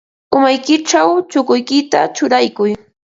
[0.35, 2.71] Umaykićhaw chukuykita churaykuy.